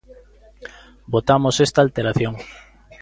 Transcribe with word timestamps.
Votamos 1.13 1.55
esta 1.65 1.79
alteración. 1.85 2.33